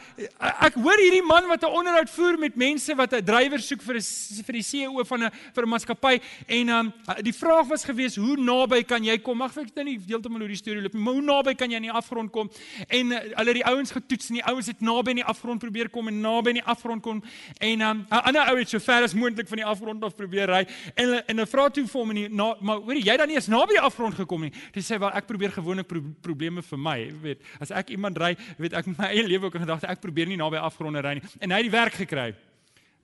[0.60, 3.96] ek hoor hierdie man wat 'n onderhoud voer met mense wat 'n drywer soek vir
[3.96, 8.16] 'n vir die CEO van 'n vir 'n maatskappy en um die vraag was gewees
[8.16, 9.38] hoe naby kan jy kom?
[9.38, 11.76] Mag ek nou nie heeltemal hoe die storie loop nie, maar hoe naby kan jy
[11.76, 12.50] aan die afgrond kom?
[12.88, 15.88] En uh, hulle die ouens getoets en die ouens het naby aan die afgrond probeer
[15.88, 17.22] kom en naby aan die afgrond kom
[17.58, 20.48] en um 'n ander ou het so ver as moontlik van die afgrond af probeer
[20.48, 23.16] ry en hulle en hulle vra toe vir hom en die, na, maar hoor jy
[23.16, 24.52] dan nie eens naby die afgrond gekom nie.
[24.74, 28.25] Hy sê wel ek probeer gewoonlik pro probleme vir my, weet, as ek iemand ry,
[28.58, 31.24] weet ek my eie lewe ook in gedagte ek probeer nie naby afgronde ry nie
[31.38, 32.32] en hy het die werk gekry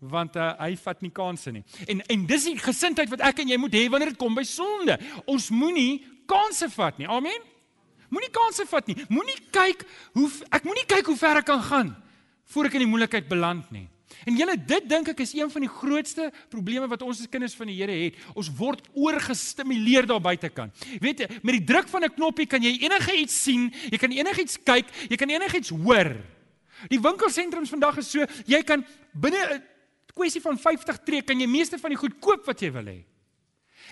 [0.02, 1.62] want uh, hy vat nie kansse nie.
[1.86, 4.42] En en dis die gesindheid wat ek en jy moet hê wanneer dit kom by
[4.46, 4.96] sonde.
[5.30, 7.06] Ons moenie kansse vat nie.
[7.06, 7.46] Amen.
[8.12, 8.98] Moenie kansse vat nie.
[9.12, 11.94] Moenie kyk hoe ek moenie kyk hoe ver ek kan gaan
[12.52, 13.86] voor ek in die moeilikheid beland nie.
[14.26, 17.56] En julle dit dink ek is een van die grootste probleme wat ons as kinders
[17.58, 18.18] van die Here het.
[18.38, 20.86] Ons word oorgestimuleer daar buitekant.
[21.02, 24.10] Weet jy, met die druk van 'n knoppie kan jy enige iets sien, jy kan
[24.10, 26.16] enigiets kyk, jy kan enigiets hoor.
[26.88, 29.62] Die winkelsentrums vandag is so, jy kan binne 'n
[30.14, 33.04] kwessie van 50 tree kan jy meeste van die goed koop wat jy wil hê.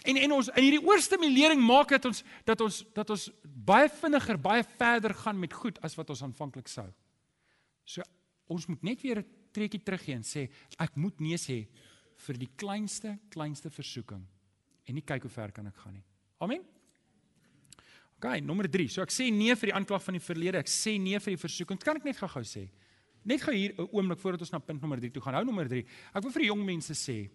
[0.05, 4.39] En en ons in hierdie oorstimulering maak dat ons dat ons dat ons baie vinniger,
[4.39, 6.87] baie verder gaan met goed as wat ons aanvanklik sou.
[7.85, 8.03] So
[8.47, 11.63] ons moet net weer 'n trekkie teruggee en sê ek moet nee sê
[12.27, 14.23] vir die kleinste kleinste versoeking
[14.87, 16.05] en nie kyk hoe ver kan ek gaan nie.
[16.41, 16.65] Amen.
[18.21, 18.89] OK, nommer 3.
[18.93, 20.61] So ek sê nee vir die aanklag van die verlede.
[20.61, 21.79] Ek sê nee vir die versoeking.
[21.81, 22.67] Kan ek net gou-gou sê?
[23.25, 25.35] Net gou hier 'n oomblik voordat ons na punt nommer 3 toe gaan.
[25.35, 25.85] Hou nommer 3.
[26.15, 27.31] Ek wil vir die jong mense sê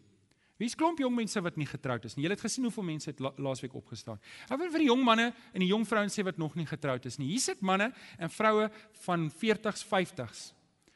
[0.56, 2.23] Wie's klomp jong mense wat nie getroud is nie?
[2.23, 4.21] Julle het gesien hoeveel mense het la laasweek opgestaan.
[4.47, 7.06] Ek wil vir die jong manne en die jong vrouens sê wat nog nie getroud
[7.06, 7.28] is nie.
[7.34, 8.69] Hier sit manne en vroue
[9.04, 10.54] van 40s, 50s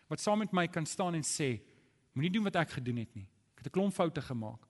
[0.10, 1.60] wat saam met my kan staan en sê
[2.17, 3.28] moenie doen wat ek gedoen het nie.
[3.54, 4.62] Ek het 'n klomp foute gemaak.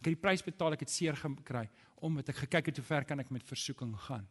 [0.00, 1.68] Ek het die prys betaal, ek het seer gekry
[2.04, 4.26] omdat ek gekyk het hoe ver kan ek met versoeking gaan.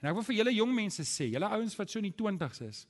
[0.00, 2.60] En ek wil vir julle jong mense sê, julle ouens wat so in die 20's
[2.60, 2.86] is,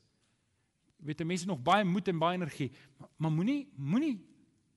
[0.99, 4.21] weet jy mense nog baie moed en baie energie, maar, maar moenie moenie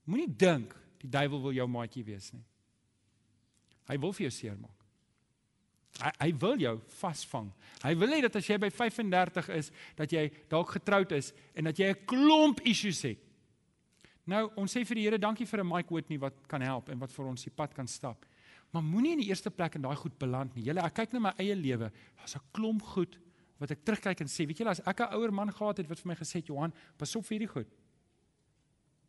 [0.05, 2.43] moenie dink die duiwel wil jou maatjie wees nie.
[3.87, 4.76] Hy wil vir jou seermaak.
[6.01, 7.51] Hy hy wil jou vasvang.
[7.83, 11.63] Hy wil hê dat as jy by 35 is, dat jy dalk getroud is en
[11.63, 13.19] dat jy 'n klomp issues het.
[14.27, 16.99] Nou, ons sê vir die Here dankie vir 'n Mike Whitney wat kan help en
[16.99, 18.25] wat vir ons die pad kan stap.
[18.71, 20.63] Maar moenie in die eerste plek in daai goed beland nie.
[20.63, 21.91] Julle, ek kyk na my eie lewe.
[22.17, 23.17] Daar's 'n klomp goed
[23.57, 25.99] wat ek terugkyk en sê, weet julle, as ek 'n ouer man gehad het wat
[25.99, 27.67] vir my gesê het, Johan, pas op vir hierdie goed.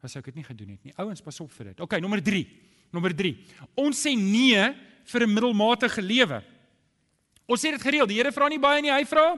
[0.02, 0.92] As ek dit nie gedoen het nie.
[0.96, 1.80] Ouens, pas op vir dit.
[1.80, 2.46] OK, nommer 3.
[2.92, 3.36] Nommer 3.
[3.76, 4.74] Ons sê nee
[5.04, 6.44] vir 'n middelmatige lewe.
[7.48, 9.32] Ons sê dit gereeld, die Here vra nie baie nie, hy vra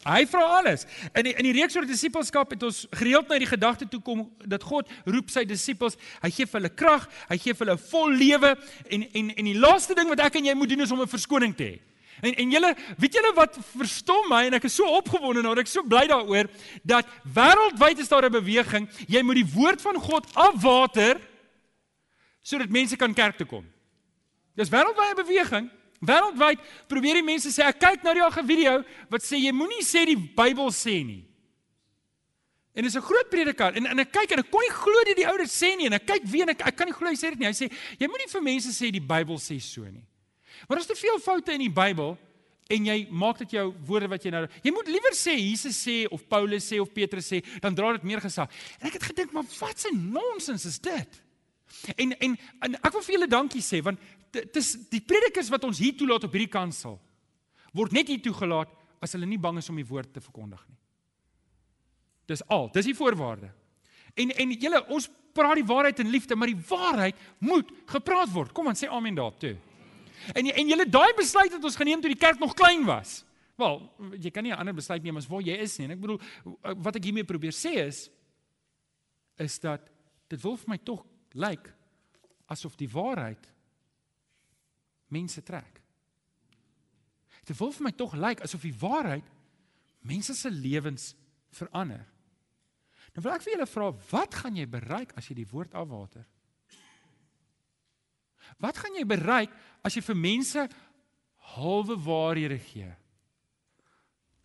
[0.00, 0.86] Hy vra alles.
[1.12, 4.22] In die, in die reeks oor disippelskap het ons gereeld na die gedagte toe kom
[4.48, 8.14] dat God roep sy disippels, hy gee vir hulle krag, hy gee vir hulle vol
[8.16, 8.54] lewe
[8.88, 11.10] en en en die laaste ding wat ek en jy moet doen is om 'n
[11.10, 11.80] verskoning te hê.
[12.22, 15.68] En en julle, weet julle wat verstom my en ek is so opgewonde nou, ek
[15.68, 16.48] is so bly daaroor
[16.82, 21.20] dat wêreldwyd is daar 'n beweging, jy moet die woord van God afwater
[22.42, 23.66] sodat mense kan kerk toe kom.
[24.56, 28.78] Dis wêreldwyd 'n beweging Wêreldwyd probeer die mense sê ek kyk nou die alge video
[29.12, 31.26] wat sê jy moenie sê die Bybel sê nie.
[32.72, 35.16] En dis 'n groot predikant en en ek kyk en ek kon nie glo dit
[35.16, 37.14] die ouer sê nie en ek kyk weer en ek, ek kan nie glo hy
[37.14, 37.46] sê dit nie.
[37.46, 40.06] Hy sê jy moenie vir mense sê die Bybel sê so nie.
[40.68, 42.16] Maar daar's te veel foute in die Bybel
[42.70, 46.06] en jy maak dit jou woorde wat jy nou jy moet liewer sê Jesus sê
[46.10, 48.48] of Paulus sê of Petrus sê dan dra dit meer gesag.
[48.80, 51.22] En ek het gedink maar wat 'n nonsens is dit?
[51.96, 53.98] En en, en ek wil vir julle dankie sê want
[54.30, 57.00] dis die predikers wat ons hier toelaat op hierdie kansel
[57.76, 60.76] word net hier toegelaat as hulle nie bang is om die woord te verkondig nie.
[62.30, 63.50] Dis al, dis die voorwaarde.
[64.18, 68.52] En en julle ons praat die waarheid in liefde, maar die waarheid moet gepraat word.
[68.54, 69.56] Kom aan, sê amen daartoe.
[70.34, 73.20] En en julle daai besluit wat ons geneem toe die kerk nog klein was.
[73.60, 73.80] Wel,
[74.20, 75.86] jy kan nie 'n ander besluit neem as waar jy is nie.
[75.86, 76.20] En ek bedoel
[76.82, 78.10] wat ek hiermee probeer sê is
[79.38, 79.90] is dat
[80.28, 81.72] dit wil vir my tog lyk
[82.46, 83.48] asof die waarheid
[85.10, 85.80] mense trek.
[87.44, 89.26] Dit wil vir my tog lyk asof die waarheid
[90.06, 91.14] mense se lewens
[91.56, 92.04] verander.
[93.14, 96.24] Nou wil ek vir julle vra, wat gaan jy bereik as jy die woord afwater?
[98.62, 99.52] Wat gaan jy bereik
[99.86, 100.66] as jy vir mense
[101.54, 102.90] halwe waarhede gee?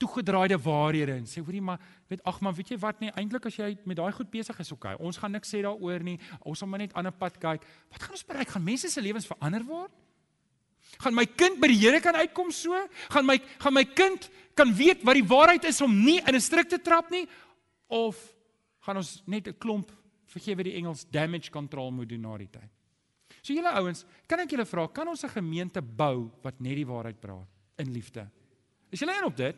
[0.01, 3.57] Toegedraaide waarhede en sê hoorie maar weet ag man weet jy wat nie eintlik as
[3.57, 6.67] jy met daai goed besig is okay ons gaan niks sê daaroor nie ons sal
[6.67, 9.63] maar net aan 'n pad kyk wat gaan ons bereik gaan mense se lewens verander
[9.63, 9.93] word
[10.99, 12.73] gaan my kind by die Here kan uitkom so
[13.09, 16.41] gaan my gaan my kind kan weet wat die waarheid is om nie in 'n
[16.41, 17.27] struik te trap nie
[17.87, 18.15] of
[18.81, 19.91] gaan ons net 'n klomp
[20.25, 22.75] vergewe die Engels damage control moet doen na die tyd
[23.45, 26.85] So julle ouens, kan ek julle vra, kan ons 'n gemeente bou wat net die
[26.85, 27.45] waarheid praat
[27.77, 28.27] in liefde?
[28.89, 29.55] Is julle in op dit?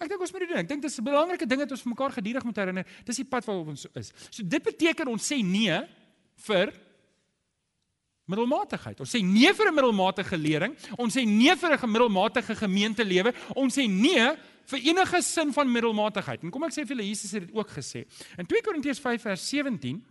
[0.00, 0.58] Ek dink ons moet dit doen.
[0.58, 2.84] Ek dink dit is 'n belangrike ding dat ons vir mekaar gedurig moet herinner.
[3.04, 4.12] Dis die pad waarop ons is.
[4.30, 5.88] So dit beteken ons sê nee
[6.36, 6.72] vir
[8.26, 9.00] middelmatigheid.
[9.00, 10.74] Ons sê nee vir 'n middelmatige lering.
[10.98, 13.34] Ons sê nee vir 'n gemiddelmatige gemeentelewe.
[13.54, 14.34] Ons sê nee
[14.66, 16.42] vir enige sin van middelmatigheid.
[16.42, 18.04] En kom ek sê vir julle Jesus het dit ook gesê.
[18.36, 20.02] In 2 Korintiërs 5 vers 17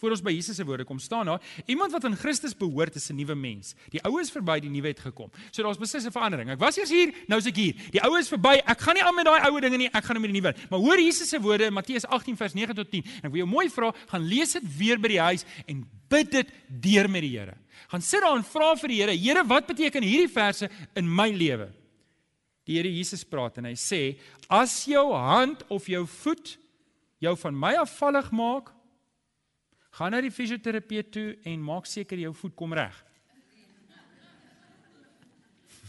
[0.00, 3.10] Voor ons by Jesus se woorde kom staan daar, iemand wat aan Christus behoort is
[3.10, 3.74] 'n nuwe mens.
[3.92, 5.30] Die ou is verby, die nuwe het gekom.
[5.50, 6.50] So daar's beslis 'n verandering.
[6.50, 7.74] Ek was eers hier, nou is ek hier.
[7.90, 8.62] Die ou is verby.
[8.64, 9.88] Ek gaan nie aan met daai ou dinge nie.
[9.92, 10.54] Ek gaan nou met die nuwe.
[10.70, 13.04] Maar hoor Jesus se woorde in Matteus 18 vers 9 tot 10.
[13.04, 16.32] En ek wil jou mooi vra, gaan lees dit weer by die huis en bid
[16.34, 17.56] dit deur met die Here.
[17.90, 20.68] Gaan sit daar en vra vir die Here, Here, wat beteken hierdie verse
[20.98, 21.70] in my lewe?
[22.68, 24.02] Die Here Jesus praat en hy sê,
[24.50, 26.56] as jou hand of jou voet
[27.20, 28.70] jou van my afvallig maak,
[29.98, 32.94] Gaan na die fisioterapeut toe en maak seker jou voet kom reg.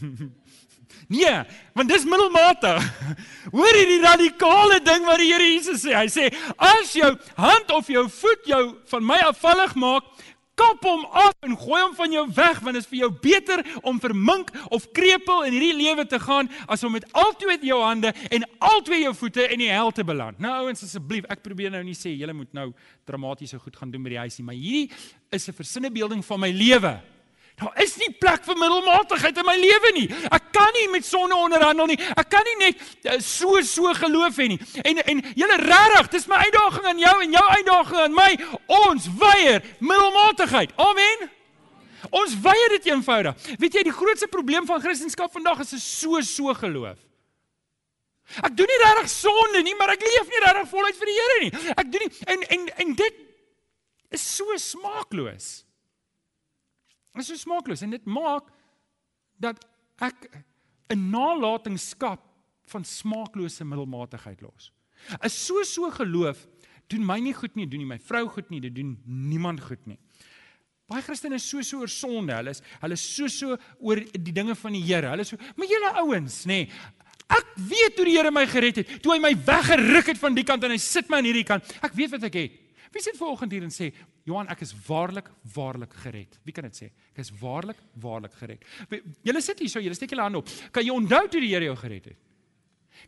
[1.08, 1.34] nee,
[1.74, 2.82] want dis middelmatig.
[3.56, 5.94] Hoor jy die radikale ding wat die Here Jesus sê?
[5.96, 10.08] Hy sê as jou hand of jou voet jou van my afvallig maak,
[10.58, 13.62] kap hom af en gooi hom van jou weg want dit is vir jou beter
[13.88, 18.12] om vermink of krepeel in hierdie lewe te gaan as om met altwee jou hande
[18.30, 20.40] en altwee jou voete in die hel te beland.
[20.42, 22.70] Nou ouens asseblief, ek probeer nou nie sê julle moet nou
[23.08, 24.90] dramatiese goed gaan doen by die huis nie, maar hierdie
[25.32, 27.00] is 'n versinnebeelding van my lewe.
[27.62, 30.06] Daar is nie plek vir middelmatigheid in my lewe nie.
[30.34, 31.98] Ek kan nie met sonde onderhandel nie.
[32.18, 34.58] Ek kan nie net eh, so so geloof hê nie.
[34.82, 38.30] En en julle regtig, dis my uitdaging aan jou en jou uitdaging aan my.
[38.82, 40.74] Ons weier middelmatigheid.
[40.88, 41.30] Amen.
[42.10, 43.48] Ons weier dit eenvoudig.
[43.62, 46.98] Weet jy die grootste probleem van Christendom vandag is 'n so so geloof.
[48.42, 51.38] Ek doen nie regtig sonde nie, maar ek leef nie regtig voluit vir die Here
[51.40, 51.52] nie.
[51.76, 53.14] Ek doen nie en en en dit
[54.10, 55.64] is so smaakloos.
[57.12, 58.48] Dit is so smaakloos en dit maak
[59.40, 59.60] dat
[60.00, 60.44] ek
[60.92, 62.20] 'n nalatenskap
[62.64, 64.72] van smaaklose middelmatigheid los.
[65.20, 66.46] 'n So so geloof
[66.88, 69.86] doen my nie goed nie, doen nie my vrou goed nie, dit doen niemand goed
[69.86, 69.98] nie.
[70.86, 72.34] Baie Christene is so so oor sonde.
[72.36, 75.08] Hulle is hulle is so so oor die dinge van die Here.
[75.08, 76.68] Hulle is so, maar julle ouens, nê.
[77.32, 78.96] Ek weet hoe die Here my gered het.
[79.02, 81.70] Toe hy my weggeruk het van die kant en hy sit my aan hierdie kant.
[81.80, 82.58] Ek weet wat ek het.
[82.92, 83.88] Wie sit vanoggend hier en sê,
[84.24, 86.90] "Johan, ek is waarlik, waarlik gered." Wie kan dit sê?
[87.12, 88.64] Ek is waarlik, waarlik gered.
[89.22, 90.48] Julle sit hier so, julle steek julle hande op.
[90.72, 92.18] Kan jy onthou toe die Here jou gered het?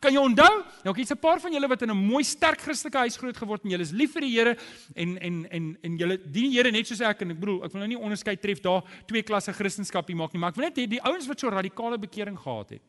[0.00, 0.64] Kan jy onthou?
[0.84, 3.36] Nou ek het 'n paar van julle wat in 'n mooi sterk Christelike huis groot
[3.36, 4.56] geword en julle is lief vir die Here
[4.94, 7.72] en en en en julle dien die Here net soos ek en ek bedoel, ek
[7.72, 10.64] wil nou nie onderskei tref daar twee klasse Christendom hier maak nie, maar ek wil
[10.64, 12.82] net hê die ouens wat so radikale bekering gehad het.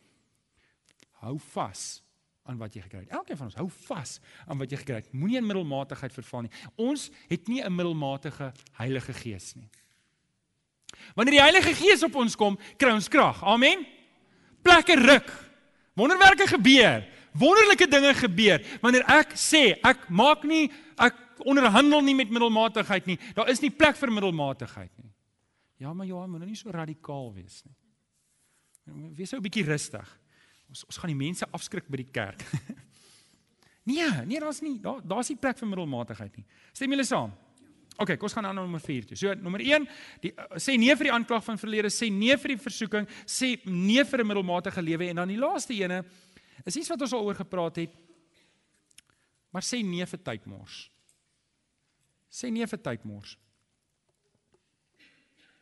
[1.22, 2.02] Hou vas
[2.46, 3.14] aan wat jy gekry het.
[3.18, 5.10] Elkeen van ons hou vas aan wat jy gekry het.
[5.14, 6.54] Moenie in middelmatigheid verval nie.
[6.78, 9.70] Ons het nie 'n middelmatige Heilige Gees nie.
[11.16, 13.44] Wanneer die Heilige Gees op ons kom, kry ons krag.
[13.44, 13.86] Amen.
[14.62, 15.32] Plekke ruk.
[15.94, 17.06] Wonderwerke gebeur.
[17.36, 23.18] Wonderlike dinge gebeur wanneer ek sê ek maak nie ek onderhandel nie met middelmatigheid nie.
[23.36, 25.12] Daar is nie plek vir middelmatigheid nie.
[25.78, 27.76] Ja, maar Johan, moet nou nie so radikaal wees nie.
[29.18, 30.08] Wees ou bietjie rustig.
[30.70, 32.44] Ons ons gaan die mense afskrik by die kerk.
[33.92, 36.46] nee, nee, daar's nie daar daar's nie plek vir middelmatigheid nie.
[36.74, 37.34] Stem julle saam?
[37.96, 39.18] OK, kom ons gaan aan nommer 4 toe.
[39.18, 39.86] So nommer 1,
[40.24, 43.54] die uh, sê nee vir die aanklag van verlede, sê nee vir die versoeking, sê
[43.70, 46.04] nee vir 'n middelmatige lewe en dan die laaste ene
[46.66, 47.94] is iets wat ons al oor gepraat het.
[49.52, 50.90] Maar sê nee vir tydmors.
[52.28, 53.38] Sê nee vir tydmors.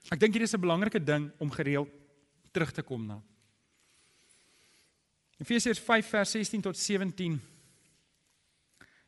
[0.10, 1.90] Ek dink hier is 'n belangrike ding om gereeld
[2.52, 3.22] terug te kom na.
[5.44, 7.42] Efesiërs 5 vers 16 tot 17.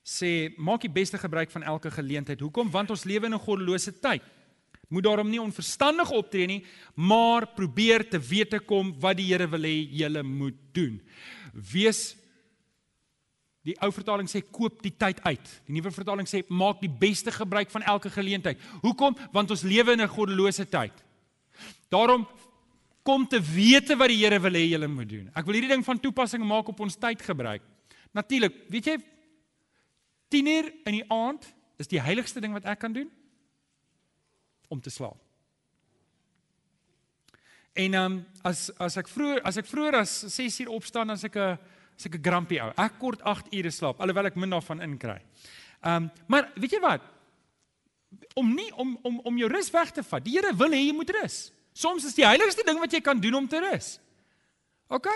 [0.06, 2.42] sê maak die beste gebruik van elke geleentheid.
[2.44, 2.68] Hoekom?
[2.70, 4.22] Want ons lewe in 'n goddelose tyd.
[4.90, 9.62] Moet daarom nie onverstandig optree nie, maar probeer te wete kom wat die Here wil
[9.62, 11.02] hê jy moet doen.
[11.54, 12.16] Wees
[13.64, 15.62] Die ou vertaling sê koop die tyd uit.
[15.66, 18.60] Die nuwe vertaling sê maak die beste gebruik van elke geleentheid.
[18.82, 19.18] Hoekom?
[19.32, 20.94] Want ons lewe in 'n goddelose tyd.
[21.90, 22.28] Daarom
[23.06, 25.28] kom te wete wat die Here wil hê jy moet doen.
[25.38, 27.62] Ek wil hierdie ding van toepassing maak op ons tyd gebruik.
[28.16, 28.96] Natuurlik, weet jy
[30.34, 31.46] 10 uur in die aand
[31.78, 33.12] is die heiligste ding wat ek kan doen
[34.74, 35.20] om te slaap.
[37.76, 41.36] En um, as as ek vroeër as ek vroeër as 6 uur opstaan as ek
[41.36, 41.58] 'n
[41.96, 42.72] as ek 'n grumpy ou.
[42.78, 45.22] Ek kort 8 ure slaap alhoewel ek min daarvan inkry.
[45.84, 47.02] Um, maar weet jy wat?
[48.34, 50.24] Om nie om om om jou rus weg te vat.
[50.24, 51.52] Die Here wil hê jy moet rus.
[51.76, 53.98] Soms is die heiligste ding wat jy kan doen om te rus.
[54.88, 55.10] OK?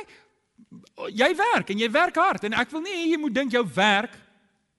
[1.16, 3.64] Jy werk en jy werk hard en ek wil nie hê jy moet dink jou
[3.76, 4.18] werk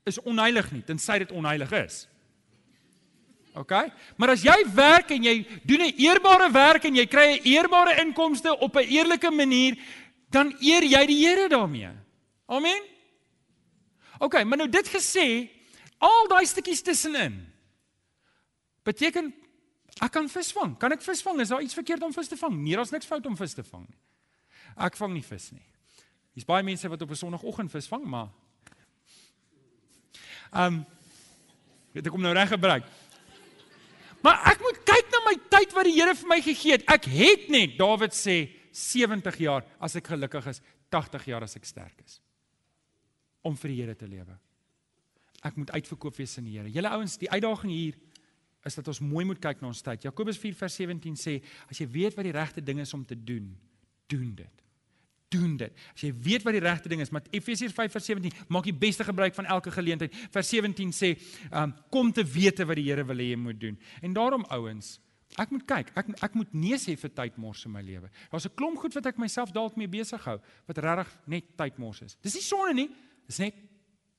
[0.09, 2.03] is onheilig nie tensy dit onheilig is.
[3.59, 3.73] OK?
[4.21, 7.97] Maar as jy werk en jy doen 'n eerbare werk en jy kry 'n eerbare
[8.05, 9.77] inkomste op 'n eerlike manier,
[10.31, 11.91] dan eer jy die Here daarmee.
[12.47, 12.83] Amen.
[14.19, 15.49] OK, maar nou dit gesê,
[15.99, 17.47] al daai stukkies tussenin
[18.83, 19.35] beteken
[20.01, 20.77] ek kan visvang.
[20.81, 21.41] Kan ek visvang?
[21.41, 22.55] Is daar iets verkeerd om vis te vang?
[22.63, 23.99] Nee, daar's niks fout om vis te vang nie.
[24.77, 25.67] Ek vang nie vis nie.
[26.37, 28.29] Dis baie mense wat op 'n sonoggend vis vang, maar
[30.53, 30.87] ehm um,
[31.93, 32.85] weet ek kom nou reg gebruik.
[34.23, 36.85] Maar ek moet kyk na my tyd wat die Here vir my gegee het.
[36.91, 41.65] Ek het net Dawid sê 70 jaar as ek gelukkig is, 80 jaar as ek
[41.65, 42.21] sterk is
[43.43, 44.37] om vir die Here te lewe.
[45.43, 46.69] Ek moet uitverkoop wees in die Here.
[46.69, 47.97] Julle ouens, die uitdaging hier
[48.65, 50.03] is dat ons mooi moet kyk na ons tyd.
[50.03, 53.57] Jakobus 4:17 sê as jy weet wat die regte ding is om te doen,
[54.07, 54.61] doen dit
[55.31, 55.83] doen dit.
[55.95, 59.35] As jy weet wat die regte ding is, maar Efesiërs 5:17 maak die beste gebruik
[59.37, 60.15] van elke geleentheid.
[60.35, 61.13] Vers 17 sê,
[61.53, 63.79] um, kom te wete wat die Here wil hê jy moet doen.
[64.03, 64.99] En daarom ouens,
[65.39, 68.11] ek moet kyk, ek ek moet nee sê vir tyd mors in my lewe.
[68.31, 71.79] Daar's 'n klomp goed wat ek myself dalk mee besig hou wat regtig net tyd
[71.79, 72.17] mors is.
[72.23, 72.91] Dis nie sonde nie,
[73.27, 73.55] dis net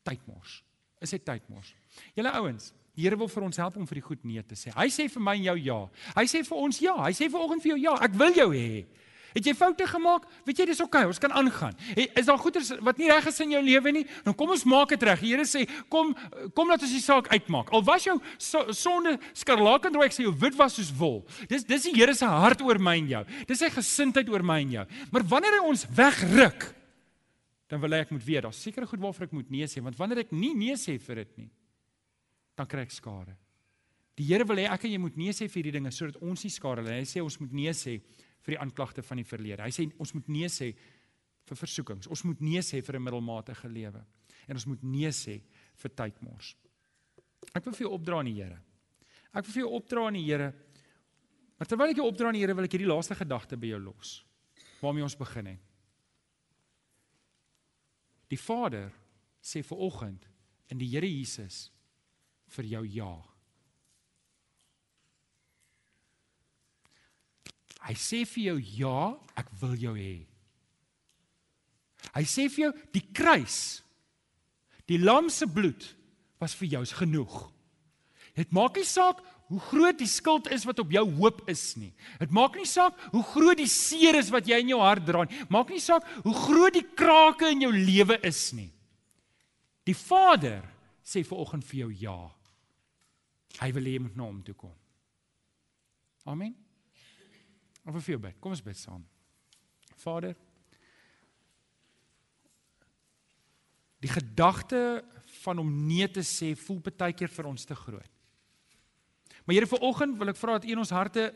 [0.03, 0.63] tyd mors.
[1.01, 1.73] Is dit tyd mors?
[2.15, 4.69] Julle ouens, die Here wil vir ons help om vir die goed nee te sê.
[4.77, 5.79] Hy sê vir my en jou ja.
[6.13, 6.97] Hy sê vir ons ja.
[7.01, 7.95] Hy sê vanoggend vir jou ja.
[8.05, 8.83] Ek wil jou hê.
[9.31, 10.25] Het jy foute gemaak?
[10.43, 11.77] Weet jy dis oukei, okay, ons kan aangaan.
[11.95, 14.03] Is daar goeders wat nie reg is in jou lewe nie?
[14.25, 15.23] Nou kom ons maak dit reg.
[15.23, 16.11] Die Here sê, kom
[16.57, 17.71] kom laat ons die saak uitmaak.
[17.71, 21.21] Al was jou sonde skarlakenrooi, ek sê jou wit was soos wol.
[21.51, 23.23] Dis dis die Here se hart oor my en jou.
[23.47, 24.85] Dis sy gesindheid oor my en jou.
[25.15, 26.67] Maar wanneer hy ons wegruk,
[27.71, 29.95] dan wil hy ek moet weet, daar's sekere goed waarvoor ek moet nee sê, want
[29.95, 31.51] wanneer ek nie nee sê vir dit nie,
[32.55, 33.35] dan kry ek skade.
[34.19, 36.43] Die Here wil hê ek en jy moet nee sê vir hierdie dinge sodat ons
[36.43, 36.99] nie skade ly.
[37.01, 37.97] Hy sê ons moet nee sê
[38.41, 39.63] vir die aanklagte van die verlede.
[39.63, 40.71] Hy sê ons moet nee sê
[41.47, 42.09] vir versoekings.
[42.11, 44.03] Ons moet nee sê vir 'n middelmatige lewe.
[44.47, 45.41] En ons moet nee sê
[45.75, 46.55] vir tydmors.
[47.55, 48.59] Ek wil vir jou opdra aan die Here.
[49.33, 50.53] Ek wil vir jou opdra aan die Here.
[51.57, 53.79] Maar terwyl ek jou opdra aan die Here, wil ek hierdie laaste gedagte by jou
[53.79, 54.23] los.
[54.81, 55.59] Waarmee ons begin het.
[58.29, 58.91] Die Vader
[59.41, 60.27] sê vir oggend
[60.69, 61.71] in die Here Jesus
[62.55, 63.11] vir jou ja.
[67.81, 68.97] Hy sê vir jou ja,
[69.39, 70.19] ek wil jou hê.
[72.11, 73.81] Hy sê vir jou die kruis
[74.89, 75.85] die lam se bloed
[76.41, 77.35] was vir jou genoeg.
[78.35, 81.91] Dit maak nie saak hoe groot die skuld is wat op jou hoop is nie.
[82.19, 85.25] Dit maak nie saak hoe groot die seer is wat jy in jou hart dra
[85.27, 85.41] nie.
[85.51, 88.69] Maak nie saak hoe groot die krake in jou lewe is nie.
[89.87, 90.63] Die Vader
[91.03, 92.19] sê vir oggend vir jou ja.
[93.59, 94.73] Hy wil hê jy moet na hom toe kom.
[96.29, 96.55] Amen.
[97.85, 98.37] Of vir jou bid.
[98.39, 99.03] Kom ons bid saam.
[100.01, 100.33] Vader,
[104.01, 105.03] die gedagte
[105.43, 108.09] van om nee te sê voel baie keer vir ons te groot.
[109.45, 111.29] Maar Here, vanoggend wil ek vra dat U in ons harte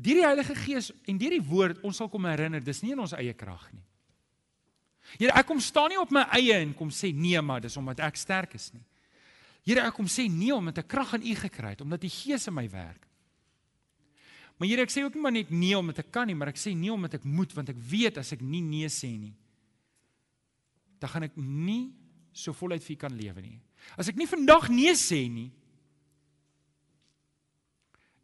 [0.00, 3.02] deur die Heilige Gees en deur die woord ons sal kom herinner, dis nie in
[3.04, 3.84] ons eie krag nie.
[5.18, 8.00] Here, ek kom staan nie op my eie en kom sê nee, maar dis omdat
[8.06, 8.84] ek sterk is nie.
[9.66, 12.48] Here, ek kom sê nee omdat ek krag aan U gekry het, omdat die Gees
[12.48, 13.06] in my werk.
[14.56, 16.60] Maar Here, ek sê ook nie maar net nee omdat ek kan nie, maar ek
[16.60, 19.34] sê nee omdat ek moet want ek weet as ek nie nee sê nie,
[21.00, 21.90] dan gaan ek nie
[22.36, 23.58] so voluit vir U kan lewe nie.
[23.96, 25.48] As ek nie vandag nee sê nie,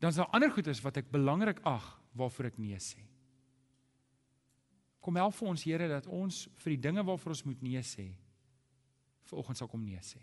[0.00, 1.84] dan is daar ander goedes wat ek belangrik ag
[2.16, 3.00] waarvoor ek nee sê.
[5.00, 8.10] Kom help vir ons Here dat ons vir die dinge waarvoor ons moet nee sê,
[9.30, 10.20] vanoggend sal kom nee sê.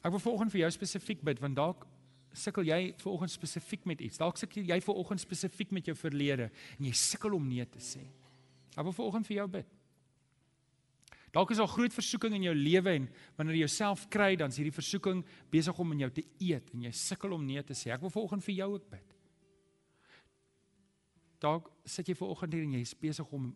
[0.00, 1.86] Ek wil vanoggend vir jou spesifiek bid want dalk
[2.36, 4.20] sukkel jy ver oggend spesifiek met iets.
[4.20, 6.48] Dalk sukkel jy ver oggend spesifiek met jou verlede
[6.78, 8.04] en jy sukkel om nee te sê.
[8.76, 9.76] Ek wil ver oggend vir jou bid.
[11.34, 13.06] Dalk is daar groot versoeking in jou lewe en
[13.38, 16.86] wanneer jy jouself kry, dan is hierdie versoeking besig om in jou te eet en
[16.88, 17.92] jy sukkel om nee te sê.
[17.94, 19.16] Ek wil vanoggend vir jou ook bid.
[21.40, 23.52] Dalk sit jy vanoggend hier en jy is besig om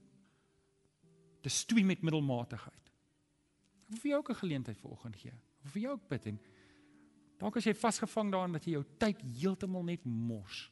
[1.44, 2.92] te stoei met middelmatigheid.
[3.84, 5.34] Ek wil vir jou ook 'n geleentheid vanoggend gee.
[5.64, 6.40] Wil vir jou ook bid en
[7.40, 10.66] dalk as jy vasgevang daarin dat jy jou tyd heeltemal net mors.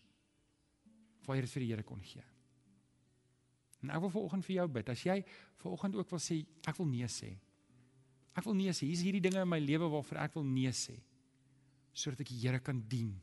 [1.26, 2.24] Waar jy dit vir die Here kon gee.
[3.82, 4.92] En ek wil vanoggend vir jou bid.
[4.92, 5.18] As jy
[5.62, 7.32] vanoggend ook wil sê ek wil nee sê.
[8.36, 8.86] Ek wil nee sê.
[8.86, 10.98] Hier's hierdie dinge in my lewe waarvoor ek wil nee sê.
[11.92, 13.14] Sodat ek die Here kan dien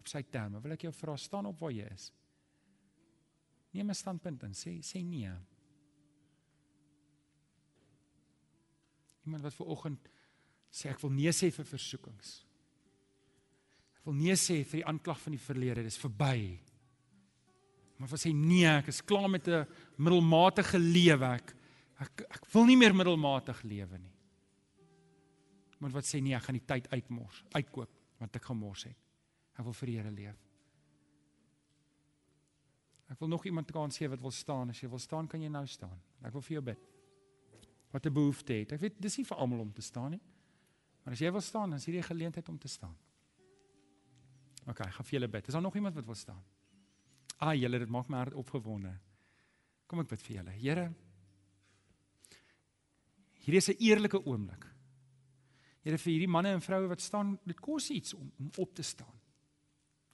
[0.00, 0.62] op sy terme.
[0.62, 2.10] Wil ek jou vra staan op waar jy is.
[3.72, 5.32] Neem 'n standpunt en sê sê nee.
[9.26, 10.08] Iemand wat vanoggend
[10.70, 12.34] sê ek wil nee sê vir versoekings.
[13.98, 15.84] Ek wil nee sê vir die aanklag van die verlede.
[15.84, 16.58] Dis verby.
[18.00, 19.66] Maar as hy nee, ek is klaar met 'n
[19.98, 21.34] middelmatige lewe.
[21.36, 21.54] Ek,
[22.00, 24.14] ek ek wil nie meer middelmatig lewe nie.
[25.80, 27.90] Maar wat sê nee, ek gaan die tyd uitmors, uitkoop
[28.20, 28.96] wat ek gemors het.
[29.58, 30.38] Ek wil vir die Here leef.
[33.10, 34.70] Ek wil nog iemand kan sê wat wil staan.
[34.70, 35.98] As jy wil staan, kan jy nou staan.
[36.22, 36.78] Ek wil vir jou bid.
[37.90, 38.72] Wat 'n behoefte het.
[38.72, 40.20] Ek weet dis nie vir almal om te staan nie.
[41.04, 42.96] Maar as jy wil staan, dan is hierdie geleentheid om te staan.
[44.68, 45.46] OK, ek gaan vir julle bid.
[45.48, 46.40] Is daar nog iemand wat wil staan?
[47.40, 48.92] Ag julle, dit maak my hart opgewonde.
[49.88, 50.56] Kom ek bid vir julle.
[50.60, 50.90] Here,
[53.46, 54.66] hier is 'n eerlike oomblik.
[55.82, 58.82] Here vir hierdie manne en vroue wat staan, dit kos iets om om op te
[58.82, 59.16] staan.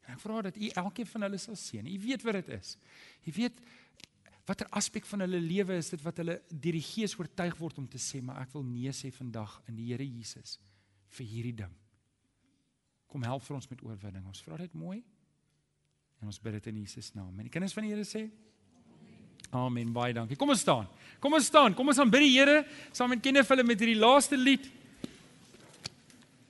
[0.06, 1.86] En ek vra dat U elkeen van hulle sal seën.
[1.86, 2.78] U weet wat dit is.
[3.26, 3.60] U weet
[4.46, 7.88] watter aspek van hulle lewe is dit wat hulle deur die Gees oortuig word om
[7.88, 10.60] te sê, maar ek wil nee sê vandag in die Here Jesus
[11.16, 11.72] vir hierdie ding.
[13.06, 14.26] Kom help vir ons met oorwinning.
[14.26, 15.02] Ons vra dit mooi.
[16.20, 17.32] En ons bid dit in Jesus naam.
[17.36, 18.26] En die kinders van die Here sê
[19.54, 19.92] Amen.
[19.94, 20.36] Baie dankie.
[20.36, 20.88] Kom ons staan.
[21.22, 21.74] Kom ons staan.
[21.76, 24.66] Kom ons aanbid die Here saam met Kenneth hulle met hierdie laaste lied.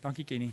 [0.01, 0.53] Dankie Kenny.